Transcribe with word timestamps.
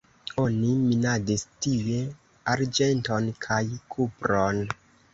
Oni 0.43 0.71
minadis 0.85 1.43
tie 1.67 2.01
arĝenton 2.57 3.31
kaj 3.49 3.63
kupron. 3.95 4.69